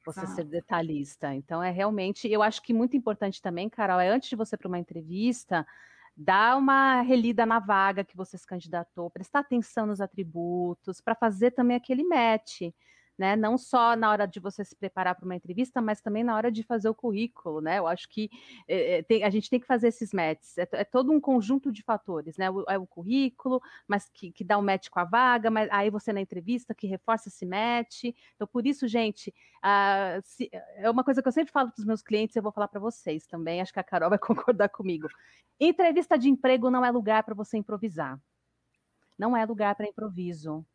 [0.04, 0.26] você ah.
[0.26, 1.32] ser detalhista.
[1.32, 4.68] Então, é realmente, eu acho que muito importante também, Carol, é antes de você para
[4.68, 5.64] uma entrevista,
[6.16, 11.52] dar uma relida na vaga que você se candidatou, prestar atenção nos atributos, para fazer
[11.52, 12.62] também aquele match
[13.18, 13.36] né?
[13.36, 16.50] Não só na hora de você se preparar para uma entrevista, mas também na hora
[16.50, 17.78] de fazer o currículo, né?
[17.78, 18.28] Eu acho que
[18.68, 20.58] é, tem, a gente tem que fazer esses matches.
[20.58, 22.50] É, é, todo um conjunto de fatores, né?
[22.50, 25.90] O, é o currículo, mas que, que dá um match com a vaga, mas aí
[25.90, 28.04] você na entrevista que reforça esse match.
[28.34, 29.32] Então, por isso, gente,
[29.64, 32.52] uh, se, é uma coisa que eu sempre falo para os meus clientes, eu vou
[32.52, 33.60] falar para vocês também.
[33.60, 35.08] Acho que a Carol vai concordar comigo.
[35.60, 38.20] Entrevista de emprego não é lugar para você improvisar.
[39.16, 40.66] Não é lugar para improviso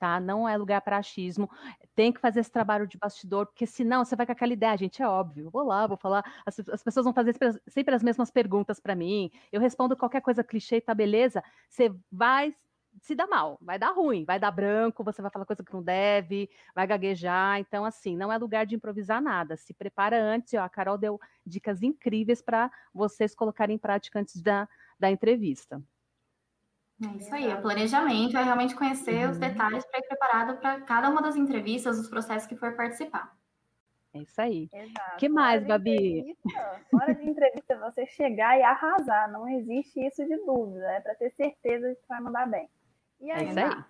[0.00, 0.18] tá?
[0.18, 1.48] Não é lugar para achismo.
[1.94, 5.02] Tem que fazer esse trabalho de bastidor, porque senão você vai com aquela ideia, gente,
[5.02, 5.50] é óbvio.
[5.50, 6.24] Vou lá, vou falar.
[6.46, 7.36] As, as pessoas vão fazer
[7.68, 9.30] sempre as mesmas perguntas para mim.
[9.52, 11.44] Eu respondo qualquer coisa clichê, tá beleza?
[11.68, 12.54] Você vai
[13.02, 15.82] se dar mal, vai dar ruim, vai dar branco, você vai falar coisa que não
[15.82, 17.60] deve, vai gaguejar.
[17.60, 19.56] Então, assim, não é lugar de improvisar nada.
[19.56, 20.54] Se prepara antes.
[20.54, 25.82] Ó, a Carol deu dicas incríveis para vocês colocarem em prática antes da, da entrevista.
[27.02, 29.30] É isso aí, o planejamento é realmente conhecer uhum.
[29.30, 33.34] os detalhes para ir preparado para cada uma das entrevistas, os processos que for participar.
[34.12, 34.68] É isso aí.
[35.14, 36.36] O que mais, Babi?
[36.92, 39.30] Hora de entrevista, você chegar e arrasar.
[39.30, 40.84] Não existe isso de dúvida.
[40.90, 42.68] É para ter certeza de que vai mandar bem.
[43.20, 43.84] E aí, é isso aí.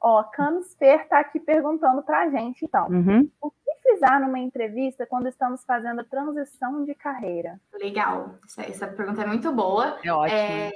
[0.00, 2.86] Ó, Camis Fer está aqui perguntando para a gente, então.
[2.86, 3.28] Uhum.
[3.40, 7.60] O que frisar numa entrevista quando estamos fazendo a transição de carreira?
[7.72, 8.36] Legal.
[8.44, 9.98] Essa, essa pergunta é muito boa.
[10.04, 10.38] É ótimo.
[10.38, 10.70] É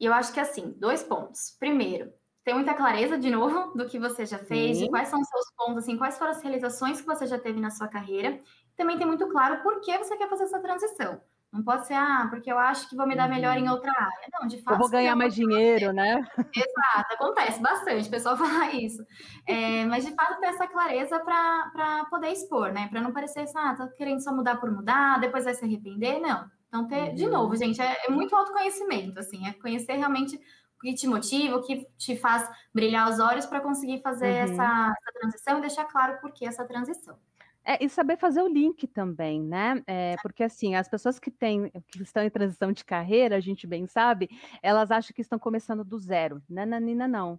[0.00, 1.56] e eu acho que assim, dois pontos.
[1.58, 2.12] Primeiro,
[2.44, 5.52] ter muita clareza de novo do que você já fez, de quais são os seus
[5.56, 8.40] pontos, assim, quais foram as realizações que você já teve na sua carreira.
[8.76, 11.20] Também tem muito claro por que você quer fazer essa transição.
[11.52, 13.72] Não pode ser, ah, porque eu acho que vou me dar melhor em uhum.
[13.72, 14.28] outra área.
[14.32, 14.74] Não, de fato.
[14.74, 16.22] Eu vou ganhar mais dinheiro, né?
[16.54, 19.02] Exato, acontece bastante, o pessoal fala isso.
[19.46, 22.88] É, mas de fato ter essa clareza para poder expor, né?
[22.88, 26.20] Para não parecer, ah, tá querendo só mudar por mudar, depois vai se arrepender.
[26.20, 26.50] Não.
[26.68, 27.32] Então, ter, de uhum.
[27.32, 31.62] novo, gente, é, é, muito autoconhecimento, assim, é conhecer realmente o que te motiva, o
[31.62, 34.52] que te faz brilhar os olhos para conseguir fazer uhum.
[34.52, 37.16] essa, essa, transição e deixar claro por que essa transição.
[37.64, 39.82] É, e saber fazer o link também, né?
[39.86, 43.66] É, porque assim, as pessoas que têm, que estão em transição de carreira, a gente
[43.66, 44.30] bem sabe,
[44.62, 46.42] elas acham que estão começando do zero.
[46.48, 47.38] Nananina, não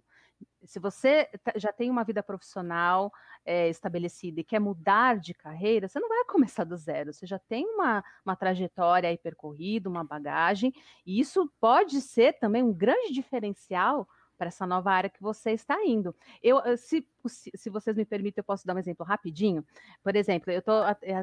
[0.64, 3.12] se você já tem uma vida profissional
[3.44, 7.38] é, estabelecida e quer mudar de carreira, você não vai começar do zero, você já
[7.38, 10.72] tem uma, uma trajetória aí percorrida, uma bagagem,
[11.04, 14.06] e isso pode ser também um grande diferencial
[14.40, 16.16] para essa nova área que você está indo.
[16.42, 19.62] Eu, se, se vocês me permitem, eu posso dar um exemplo rapidinho.
[20.02, 20.72] Por exemplo, eu tô,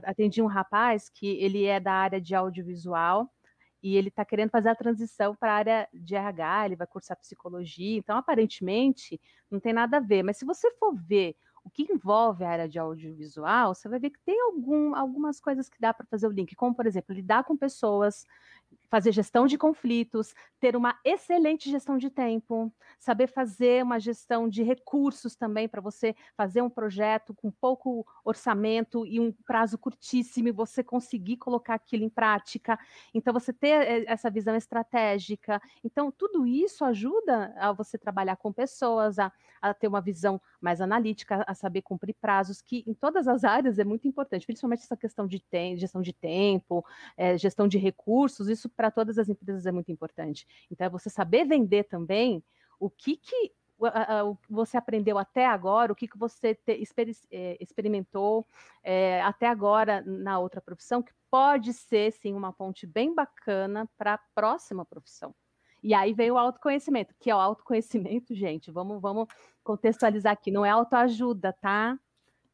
[0.03, 3.27] atendi um rapaz que ele é da área de audiovisual,
[3.81, 7.17] e ele está querendo fazer a transição para a área de RH, ele vai cursar
[7.17, 11.83] psicologia, então aparentemente não tem nada a ver, mas se você for ver o que
[11.91, 15.93] envolve a área de audiovisual, você vai ver que tem algum, algumas coisas que dá
[15.93, 18.25] para fazer o link, como, por exemplo, lidar com pessoas,
[18.89, 24.63] fazer gestão de conflitos, ter uma excelente gestão de tempo, saber fazer uma gestão de
[24.63, 30.51] recursos também para você fazer um projeto com pouco orçamento e um prazo curtíssimo e
[30.51, 32.79] você conseguir colocar aquilo em prática.
[33.13, 35.61] Então, você ter eh, essa visão estratégica.
[35.83, 40.81] Então, tudo isso ajuda a você trabalhar com pessoas, a, a ter uma visão mais
[40.81, 44.97] analítica, a saber cumprir prazos, que em todas as áreas é muito importante, principalmente essa
[44.97, 45.43] questão de
[45.75, 50.47] gestão de tempo, é, gestão de recursos, isso para todas as empresas é muito importante.
[50.71, 52.43] Então, é você saber vender também
[52.79, 53.53] o que, que
[54.49, 56.83] você aprendeu até agora, o que, que você te,
[57.31, 58.45] é, experimentou
[58.83, 64.15] é, até agora na outra profissão, que pode ser, sim, uma ponte bem bacana para
[64.15, 65.33] a próxima profissão.
[65.83, 69.27] E aí vem o autoconhecimento, que é o autoconhecimento, gente, vamos, vamos
[69.63, 71.97] contextualizar aqui, não é autoajuda, tá?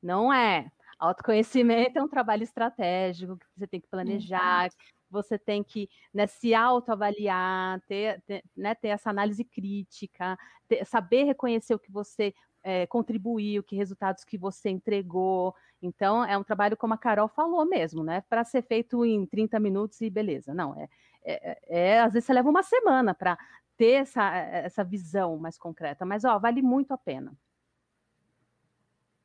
[0.01, 0.69] Não é.
[0.99, 4.69] Autoconhecimento é um trabalho estratégico que você tem que planejar,
[5.13, 11.23] você tem que né, se autoavaliar, ter, ter, né, ter essa análise crítica, ter, saber
[11.23, 15.53] reconhecer o que você é, contribuiu, que resultados que você entregou.
[15.81, 18.21] Então, é um trabalho, como a Carol falou mesmo, né?
[18.29, 20.53] Para ser feito em 30 minutos e beleza.
[20.53, 20.89] Não, é,
[21.23, 23.37] é, é às vezes você leva uma semana para
[23.77, 27.33] ter essa, essa visão mais concreta, mas ó, vale muito a pena.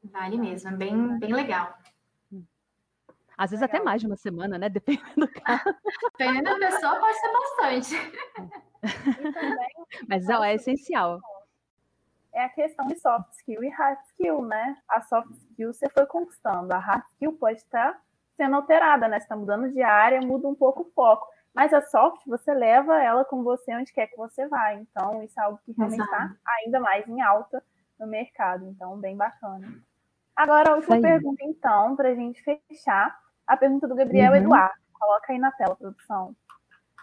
[0.03, 1.77] Vale mesmo, é bem, bem legal.
[3.38, 3.77] Às vezes legal.
[3.77, 4.68] até mais de uma semana, né?
[4.70, 5.64] Dependendo do caso.
[6.18, 7.94] Dependendo da pessoa, pode ser bastante.
[10.09, 11.20] Mas ó, é essencial
[12.38, 14.77] é a questão de soft skill e hard skill, né?
[14.88, 18.01] A soft skill você foi conquistando, a hard skill pode estar
[18.37, 19.18] sendo alterada, né?
[19.18, 21.27] Você está mudando de área, muda um pouco o foco.
[21.53, 24.74] Mas a soft, você leva ela com você onde quer que você vá.
[24.74, 27.62] Então, isso é algo que realmente está ainda mais em alta
[27.98, 28.64] no mercado.
[28.66, 29.66] Então, bem bacana.
[30.37, 33.18] Agora, a última pergunta, então, para a gente fechar.
[33.49, 34.39] A pergunta do Gabriel uhum.
[34.39, 34.75] Eduardo.
[34.93, 36.37] Coloca aí na tela, produção.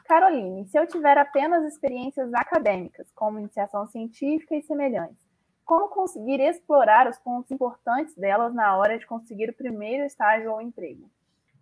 [0.05, 5.25] Caroline, se eu tiver apenas experiências acadêmicas, como iniciação científica e semelhantes,
[5.65, 10.61] como conseguir explorar os pontos importantes delas na hora de conseguir o primeiro estágio ou
[10.61, 11.09] emprego?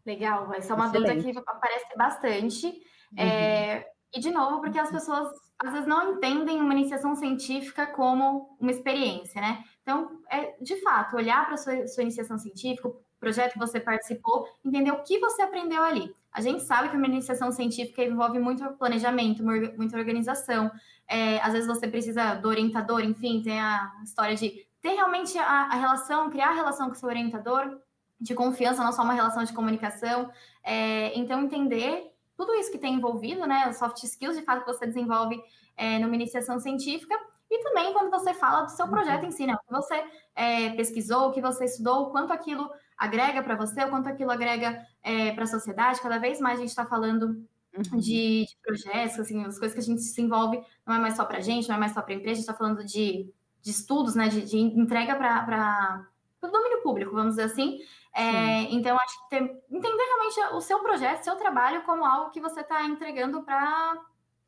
[0.06, 1.22] Legal, essa é uma Excelente.
[1.22, 2.68] dúvida que aparece bastante.
[2.68, 3.20] Uhum.
[3.24, 8.58] É, e, de novo, porque as pessoas às vezes não entendem uma iniciação científica como
[8.60, 9.64] uma experiência, né?
[9.82, 12.92] Então, é de fato, olhar para a sua, sua iniciação científica,
[13.24, 16.14] projeto que você participou, entender o que você aprendeu ali.
[16.32, 20.70] A gente sabe que uma iniciação científica envolve muito planejamento, muita organização.
[21.08, 25.70] É, às vezes você precisa do orientador, enfim, tem a história de ter realmente a,
[25.72, 27.80] a relação, criar a relação com o seu orientador,
[28.20, 30.30] de confiança, não só uma relação de comunicação.
[30.64, 33.70] É, então, entender tudo isso que tem envolvido, né?
[33.70, 35.42] Os soft skills, de fato, que você desenvolve
[35.76, 37.16] é, numa iniciação científica.
[37.52, 39.54] E também quando você fala do seu projeto em si, né?
[39.54, 40.04] O que você
[40.36, 44.32] é, pesquisou, o que você estudou, o quanto aquilo agrega para você, o quanto aquilo
[44.32, 46.02] agrega é, para a sociedade.
[46.02, 48.00] Cada vez mais a gente está falando uhum.
[48.00, 51.26] de, de, projetos, assim, as coisas que a gente se envolve não é mais só
[51.26, 53.32] para a gente, não é mais só para a empresa, a gente está falando de,
[53.62, 56.08] de estudos, né, de, de entrega para
[56.42, 57.80] o domínio público, vamos dizer assim.
[58.16, 62.40] É, então, acho que ter, entender realmente o seu projeto, seu trabalho como algo que
[62.40, 63.98] você está entregando para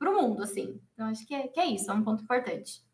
[0.02, 0.80] o mundo, assim.
[0.94, 2.85] Então, acho que é, que é isso, é um ponto importante.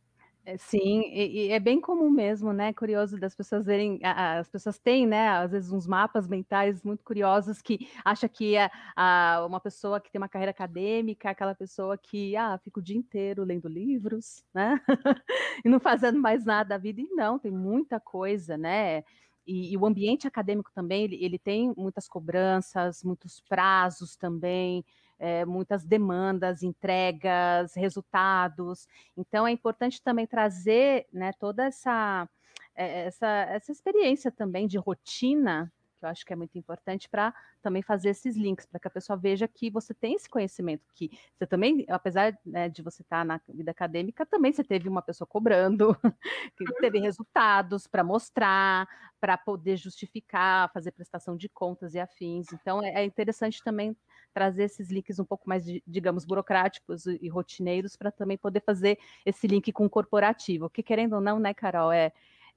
[0.43, 2.73] É, sim, e, e, é bem comum mesmo, né?
[2.73, 5.29] Curioso das pessoas verem, as pessoas têm, né?
[5.29, 10.11] Às vezes uns mapas mentais muito curiosos que acha que é a, uma pessoa que
[10.11, 14.81] tem uma carreira acadêmica, aquela pessoa que ah, fica o dia inteiro lendo livros, né?
[15.63, 17.01] e não fazendo mais nada da vida.
[17.01, 19.03] E não, tem muita coisa, né?
[19.45, 24.83] E, e, o ambiente acadêmico também, ele, ele, tem muitas cobranças, muitos prazos também,
[25.21, 28.87] é, muitas demandas, entregas, resultados.
[29.15, 32.27] Então, é importante também trazer né, toda essa,
[32.75, 37.33] é, essa, essa experiência também de rotina que eu acho que é muito importante para
[37.61, 41.11] também fazer esses links, para que a pessoa veja que você tem esse conhecimento, que
[41.37, 45.01] você também, apesar né, de você estar tá na vida acadêmica, também você teve uma
[45.01, 45.95] pessoa cobrando,
[46.57, 48.87] que teve resultados para mostrar,
[49.19, 52.51] para poder justificar, fazer prestação de contas e afins.
[52.51, 53.95] Então, é, é interessante também
[54.33, 59.45] trazer esses links um pouco mais, digamos, burocráticos e rotineiros para também poder fazer esse
[59.45, 62.11] link com o corporativo, que querendo ou não, né, Carol, é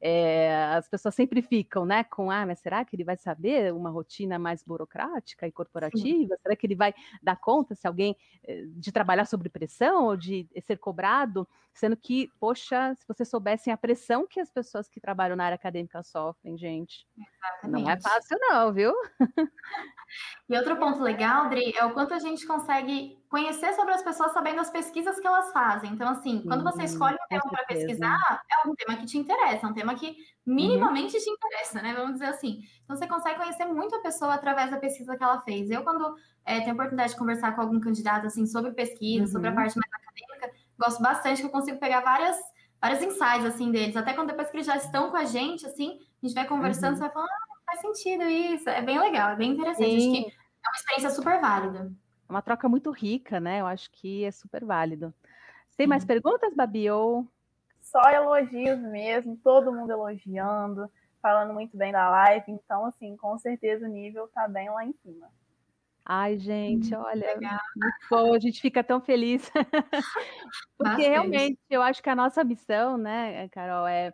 [0.07, 3.89] é, as pessoas sempre ficam, né, com, ah, mas será que ele vai saber uma
[3.89, 6.35] rotina mais burocrática e corporativa?
[6.35, 6.43] Sim.
[6.43, 8.15] Será que ele vai dar conta se alguém
[8.47, 11.49] eh, de trabalhar sob pressão ou de ser cobrado?
[11.73, 15.55] Sendo que, poxa, se vocês soubessem a pressão que as pessoas que trabalham na área
[15.55, 17.85] acadêmica sofrem, gente, Exatamente.
[17.85, 18.93] não é fácil não, viu?
[20.49, 24.33] E outro ponto legal, Dri, é o quanto a gente consegue conhecer sobre as pessoas
[24.33, 25.91] sabendo as pesquisas que elas fazem.
[25.91, 28.17] Então, assim, quando você escolhe um tema para pesquisar,
[28.49, 30.17] é um tema que te interessa, é um tema que
[30.47, 31.21] minimamente uhum.
[31.21, 31.93] te interessa, né?
[31.95, 32.61] Vamos dizer assim.
[32.85, 35.69] Então, você consegue conhecer muito a pessoa através da pesquisa que ela fez.
[35.69, 39.33] Eu, quando é, tenho a oportunidade de conversar com algum candidato, assim, sobre pesquisa, uhum.
[39.33, 39.57] sobre a uhum.
[39.57, 42.37] parte mais acadêmica, gosto bastante que eu consigo pegar várias
[42.81, 43.97] vários insights, assim, deles.
[43.97, 46.91] Até quando depois que eles já estão com a gente, assim, a gente vai conversando,
[46.91, 46.99] uhum.
[46.99, 48.69] você vai falando, ah, faz sentido isso.
[48.69, 49.91] É bem legal, é bem interessante.
[49.91, 49.97] Sim.
[49.97, 52.04] Acho que é uma experiência super válida.
[52.35, 53.61] Uma troca muito rica, né?
[53.61, 55.15] Eu acho que é super válido.
[55.77, 56.91] Tem mais perguntas, Babi?
[56.91, 57.25] Ou...
[57.81, 60.91] Só elogios mesmo, todo mundo elogiando,
[61.23, 62.51] falando muito bem da live.
[62.51, 65.29] Então, assim, com certeza o nível tá bem lá em cima.
[66.05, 67.39] Ai, gente, hum, olha,
[68.11, 69.49] bom, a gente fica tão feliz.
[70.77, 71.09] Porque Bastante.
[71.09, 74.13] realmente eu acho que a nossa missão, né, Carol, é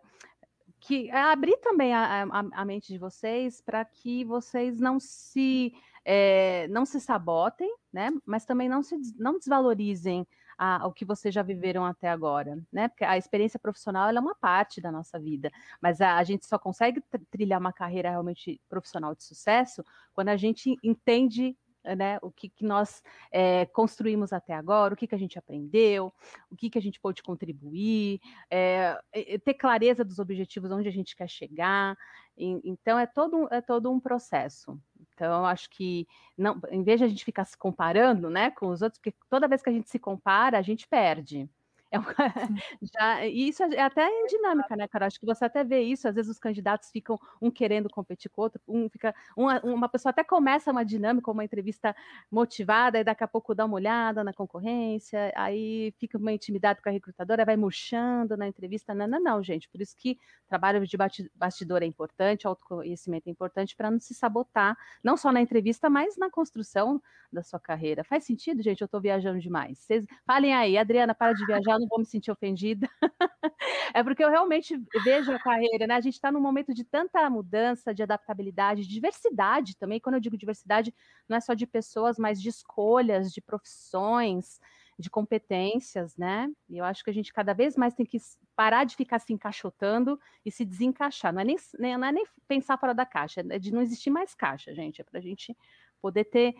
[0.79, 5.73] que é abrir também a, a, a mente de vocês para que vocês não se
[6.05, 8.11] é, não se sabotem, né?
[8.25, 10.27] Mas também não se não desvalorizem
[10.59, 12.89] a, o que vocês já viveram até agora, né?
[12.89, 16.59] Porque a experiência profissional é uma parte da nossa vida, mas a, a gente só
[16.59, 22.49] consegue trilhar uma carreira realmente profissional de sucesso quando a gente entende né, o que,
[22.49, 26.13] que nós é, construímos até agora, o que, que a gente aprendeu,
[26.51, 28.99] o que, que a gente pode contribuir, é,
[29.45, 31.97] ter clareza dos objetivos, onde a gente quer chegar.
[32.37, 34.79] E, então, é todo, é todo um processo.
[35.21, 38.81] Então, acho que, não, em vez de a gente ficar se comparando né, com os
[38.81, 41.47] outros, porque toda vez que a gente se compara, a gente perde.
[41.93, 42.07] É uma,
[42.83, 45.07] já, isso é até em dinâmica, né, cara?
[45.07, 48.41] Acho que você até vê isso, às vezes os candidatos ficam um querendo competir com
[48.43, 51.95] o outro, um fica, uma, uma pessoa até começa uma dinâmica, uma entrevista
[52.31, 56.89] motivada, e daqui a pouco dá uma olhada na concorrência, aí fica uma intimidade com
[56.89, 58.95] a recrutadora, vai murchando na entrevista.
[58.95, 59.69] Não, não, não, gente.
[59.69, 60.17] Por isso que
[60.49, 60.97] trabalho de
[61.35, 66.17] bastidor é importante, autoconhecimento é importante para não se sabotar, não só na entrevista, mas
[66.17, 68.05] na construção da sua carreira.
[68.05, 68.81] Faz sentido, gente?
[68.81, 69.79] Eu estou viajando demais.
[69.79, 72.89] Vocês falem aí, Adriana, para de viajar não vou me sentir ofendida.
[73.95, 75.95] é porque eu realmente vejo a carreira, né?
[75.95, 80.01] A gente está num momento de tanta mudança, de adaptabilidade, de diversidade também.
[80.01, 80.95] Quando eu digo diversidade,
[81.29, 84.61] não é só de pessoas, mas de escolhas, de profissões,
[85.01, 86.49] de competências, né?
[86.69, 88.19] E eu acho que a gente cada vez mais tem que
[88.55, 91.33] parar de ficar se encaixotando e se desencaixar.
[91.33, 94.35] Não é nem, não é nem pensar fora da caixa, é de não existir mais
[94.35, 95.01] caixa, gente.
[95.01, 95.57] É para a gente
[96.01, 96.55] poder ter,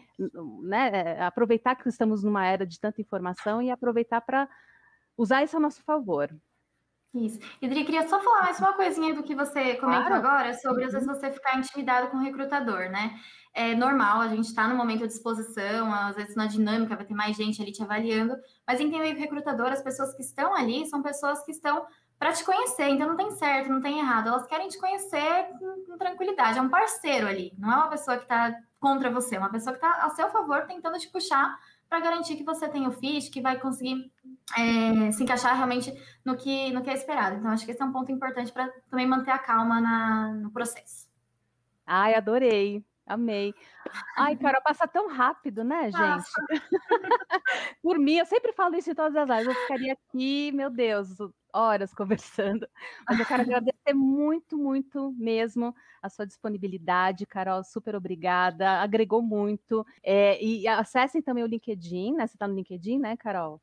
[0.63, 4.49] né, é, aproveitar que estamos numa era de tanta informação e aproveitar para
[5.21, 6.31] usar isso a nosso favor.
[7.13, 7.41] Isso.
[7.61, 10.27] Idri, queria só falar mais uma coisinha do que você comentou claro.
[10.27, 11.15] agora, sobre às vezes uhum.
[11.15, 13.19] você ficar intimidado com o recrutador, né?
[13.53, 17.15] É normal, a gente está no momento de exposição, às vezes na dinâmica vai ter
[17.15, 20.87] mais gente ali te avaliando, mas entender que o recrutador, as pessoas que estão ali,
[20.87, 21.85] são pessoas que estão
[22.17, 25.85] para te conhecer, então não tem certo, não tem errado, elas querem te conhecer com,
[25.85, 29.39] com tranquilidade, é um parceiro ali, não é uma pessoa que está contra você, é
[29.39, 32.87] uma pessoa que está a seu favor tentando te puxar para garantir que você tem
[32.87, 34.13] o fit, que vai conseguir
[34.57, 35.93] é, se encaixar realmente
[36.25, 37.37] no que, no que é esperado.
[37.37, 40.51] Então, acho que esse é um ponto importante para também manter a calma na, no
[40.51, 41.09] processo.
[41.87, 42.85] Ai, adorei.
[43.11, 43.53] Amei.
[44.17, 46.31] Ai, cara, passa tão rápido, né, gente?
[47.83, 49.49] Por mim, eu sempre falo isso em todas as lives.
[49.49, 51.09] Eu ficaria aqui, meu Deus,
[51.53, 52.69] horas conversando.
[53.09, 57.65] Mas eu quero agradecer muito, muito mesmo a sua disponibilidade, Carol.
[57.65, 58.81] Super obrigada.
[58.81, 59.85] Agregou muito.
[60.05, 62.29] É, e acessem também o LinkedIn, né?
[62.29, 63.61] Você está no LinkedIn, né, Carol?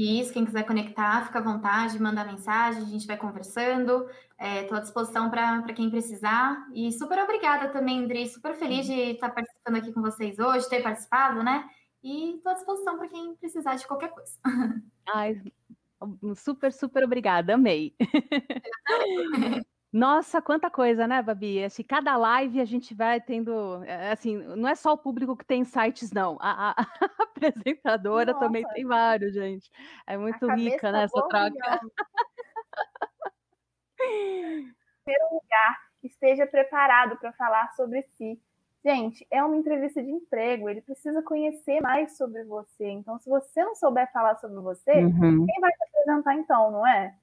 [0.00, 4.08] Isso, quem quiser conectar, fica à vontade, manda mensagem, a gente vai conversando.
[4.40, 6.66] Estou é, à disposição para quem precisar.
[6.72, 8.26] E super obrigada também, Andrei.
[8.26, 11.68] Super feliz de estar participando aqui com vocês hoje, ter participado, né?
[12.02, 14.32] E estou à disposição para quem precisar de qualquer coisa.
[15.12, 15.38] Ai,
[16.34, 17.94] super, super obrigada, amei.
[19.92, 21.64] Nossa, quanta coisa, né, Babi?
[21.64, 25.44] Assim, cada live a gente vai tendo, eh, assim, não é só o público que
[25.44, 26.38] tem insights, não.
[26.40, 26.74] A, a,
[27.18, 28.44] a apresentadora Nossa.
[28.44, 29.68] também tem vários, gente.
[30.06, 31.50] É muito rica, né, essa troca.
[33.98, 38.40] Primeiro lugar, esteja preparado para falar sobre si.
[38.84, 42.88] Gente, é uma entrevista de emprego, ele precisa conhecer mais sobre você.
[42.88, 45.44] Então, se você não souber falar sobre você, uhum.
[45.44, 47.14] quem vai te apresentar então, não é?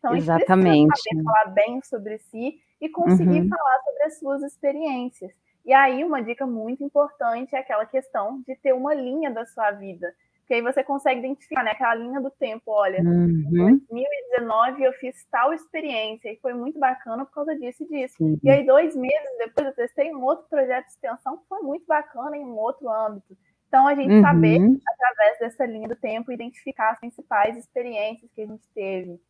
[0.00, 0.90] Então, Exatamente.
[0.92, 3.48] a gente falar bem sobre si e conseguir uhum.
[3.48, 5.30] falar sobre as suas experiências.
[5.64, 9.70] E aí, uma dica muito importante é aquela questão de ter uma linha da sua
[9.72, 10.12] vida.
[10.46, 11.72] Que aí você consegue identificar, né?
[11.72, 12.62] Aquela linha do tempo.
[12.72, 13.68] Olha, uhum.
[13.68, 18.16] em 2019 eu fiz tal experiência e foi muito bacana por causa disso e disso.
[18.18, 18.38] Uhum.
[18.42, 21.84] E aí, dois meses depois, eu testei um outro projeto de extensão que foi muito
[21.86, 23.36] bacana em um outro âmbito.
[23.68, 24.22] Então, a gente uhum.
[24.22, 24.58] saber,
[24.88, 29.20] através dessa linha do tempo, identificar as principais experiências que a gente teve.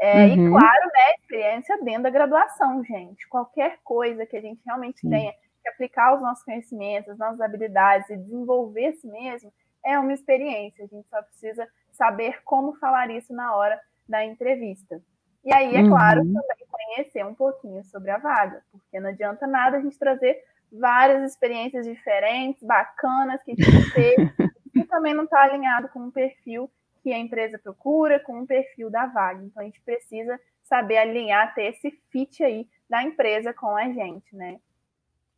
[0.00, 0.32] É, uhum.
[0.32, 3.28] E claro, né, experiência dentro da graduação, gente.
[3.28, 5.10] Qualquer coisa que a gente realmente Sim.
[5.10, 9.52] tenha que aplicar os nossos conhecimentos, as nossas habilidades e desenvolver si mesmo,
[9.84, 10.84] é uma experiência.
[10.84, 15.02] A gente só precisa saber como falar isso na hora da entrevista.
[15.44, 16.32] E aí, é claro, uhum.
[16.32, 20.38] também conhecer um pouquinho sobre a vaga, porque não adianta nada a gente trazer
[20.72, 24.32] várias experiências diferentes, bacanas, que a gente teve,
[24.74, 26.70] e também não está alinhado com o perfil
[27.02, 29.44] que a empresa procura, com o perfil da vaga.
[29.44, 34.34] Então, a gente precisa saber alinhar, ter esse fit aí da empresa com a gente,
[34.34, 34.58] né?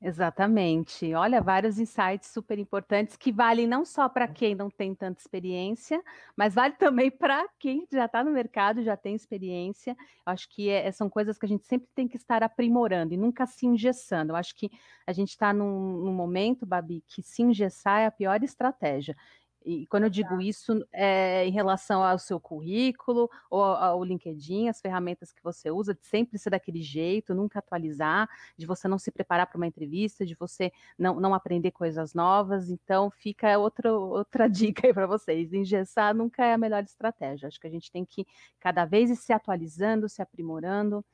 [0.04, 1.14] Exatamente.
[1.14, 6.02] Olha, vários insights super importantes que valem não só para quem não tem tanta experiência,
[6.36, 9.92] mas vale também para quem já está no mercado, já tem experiência.
[10.26, 13.16] Eu acho que é, são coisas que a gente sempre tem que estar aprimorando e
[13.16, 14.32] nunca se engessando.
[14.32, 14.72] Eu acho que
[15.06, 19.16] a gente está num, num momento, Babi, que se engessar é a pior estratégia.
[19.64, 20.42] E quando eu digo tá.
[20.42, 25.94] isso, é em relação ao seu currículo, ou ao LinkedIn, as ferramentas que você usa,
[25.94, 30.26] de sempre ser daquele jeito, nunca atualizar, de você não se preparar para uma entrevista,
[30.26, 32.70] de você não, não aprender coisas novas.
[32.70, 35.52] Então, fica outra, outra dica aí para vocês.
[35.52, 37.48] Engessar nunca é a melhor estratégia.
[37.48, 38.26] Acho que a gente tem que
[38.60, 41.04] cada vez ir se atualizando, se aprimorando.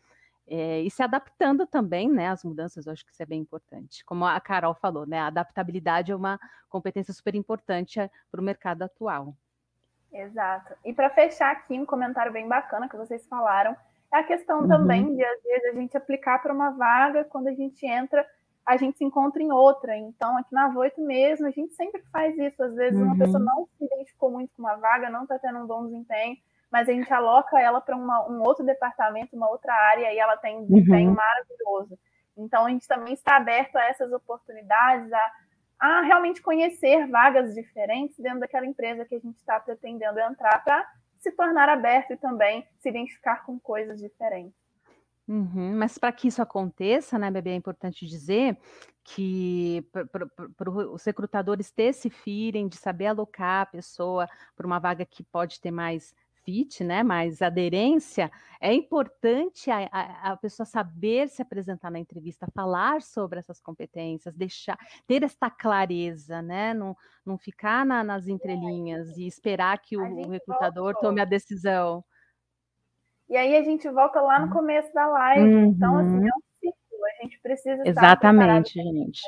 [0.50, 4.04] É, e se adaptando também, né, às mudanças, eu acho que isso é bem importante.
[4.04, 8.44] Como a Carol falou, né, a adaptabilidade é uma competência super importante eh, para o
[8.44, 9.34] mercado atual.
[10.12, 10.74] Exato.
[10.84, 13.76] E para fechar aqui, um comentário bem bacana que vocês falaram,
[14.12, 14.68] é a questão uhum.
[14.68, 18.26] também de, às vezes, a gente aplicar para uma vaga, quando a gente entra,
[18.64, 19.96] a gente se encontra em outra.
[19.96, 22.62] Então, aqui na Voito mesmo, a gente sempre faz isso.
[22.62, 23.06] Às vezes, uhum.
[23.06, 26.36] uma pessoa não se identificou muito com uma vaga, não está tendo um bom desempenho,
[26.70, 30.58] mas a gente aloca ela para um outro departamento, uma outra área, e ela tem
[30.58, 31.16] um desempenho uhum.
[31.16, 31.98] maravilhoso.
[32.36, 35.32] Então, a gente também está aberto a essas oportunidades, a,
[35.80, 40.86] a realmente conhecer vagas diferentes dentro daquela empresa que a gente está pretendendo entrar para
[41.18, 44.54] se tornar aberto e também se identificar com coisas diferentes.
[45.26, 48.56] Uhum, mas para que isso aconteça, né, Bebê, é importante dizer
[49.04, 49.86] que
[50.56, 55.22] para os recrutadores ter esse feeling de saber alocar a pessoa para uma vaga que
[55.22, 56.14] pode ter mais
[56.48, 62.48] fit, né, mais aderência, é importante a, a, a, pessoa saber se apresentar na entrevista,
[62.54, 69.14] falar sobre essas competências, deixar, ter esta clareza, né, não, não ficar na, nas entrelinhas
[69.18, 71.10] e esperar que o, o recrutador voltou.
[71.10, 72.02] tome a decisão.
[73.28, 74.52] E aí a gente volta lá no uhum.
[74.52, 75.66] começo da live, uhum.
[75.66, 79.20] então assim, é um ciclo, a gente precisa Exatamente, gente.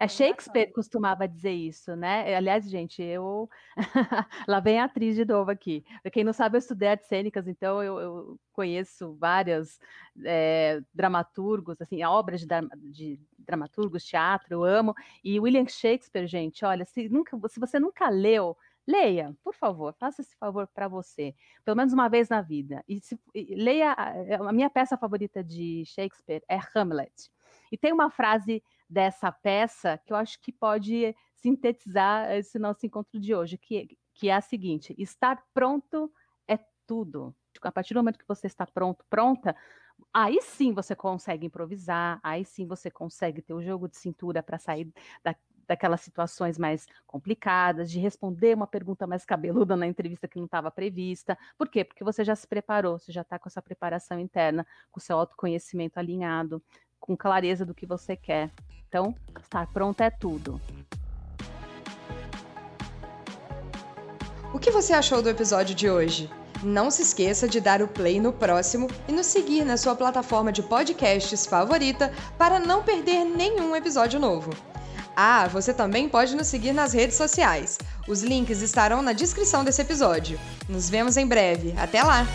[0.00, 2.34] É Shakespeare costumava dizer isso, né?
[2.36, 3.50] Aliás, gente, eu.
[4.46, 5.84] Lá vem a atriz de novo aqui.
[6.02, 9.80] Pra quem não sabe, eu estudei artes cênicas, então eu, eu conheço vários
[10.24, 12.46] é, dramaturgos, assim, obras de,
[12.92, 14.94] de, dramaturgos, teatro, eu amo.
[15.24, 20.22] E William Shakespeare, gente, olha, se, nunca, se você nunca leu, leia, por favor, faça
[20.22, 21.34] esse favor para você,
[21.64, 22.84] pelo menos uma vez na vida.
[22.88, 23.92] E, se, e leia.
[23.92, 27.32] A, a minha peça favorita de Shakespeare é Hamlet.
[27.72, 33.20] E tem uma frase dessa peça que eu acho que pode sintetizar esse nosso encontro
[33.20, 36.12] de hoje, que, que é a seguinte: estar pronto
[36.46, 37.34] é tudo.
[37.62, 39.54] A partir do momento que você está pronto, pronta,
[40.12, 44.58] aí sim você consegue improvisar, aí sim você consegue ter o jogo de cintura para
[44.58, 45.34] sair da,
[45.68, 50.70] daquelas situações mais complicadas, de responder uma pergunta mais cabeluda na entrevista que não estava
[50.70, 51.36] prevista.
[51.58, 51.84] Por quê?
[51.84, 55.18] Porque você já se preparou, você já está com essa preparação interna, com o seu
[55.18, 56.62] autoconhecimento alinhado,
[57.00, 58.50] com clareza do que você quer.
[58.88, 60.60] Então, estar pronto é tudo.
[64.52, 66.30] O que você achou do episódio de hoje?
[66.62, 70.50] Não se esqueça de dar o play no próximo e nos seguir na sua plataforma
[70.50, 74.50] de podcasts favorita para não perder nenhum episódio novo.
[75.14, 77.78] Ah, você também pode nos seguir nas redes sociais.
[78.06, 80.38] Os links estarão na descrição desse episódio.
[80.68, 81.74] Nos vemos em breve.
[81.76, 82.26] Até lá!